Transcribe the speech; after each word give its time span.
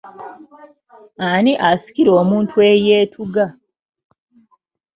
Ani 1.31 1.53
asikira 1.69 2.11
omuntu 2.21 2.55
eyeetuga? 2.71 3.45